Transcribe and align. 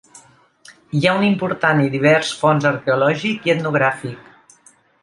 Hi 0.99 1.01
ha 1.09 1.13
un 1.17 1.25
important 1.27 1.83
i 1.83 1.91
divers 1.99 2.33
fons 2.41 2.67
arqueològic 2.73 3.49
i 3.51 3.57
etnogràfic. 3.57 4.71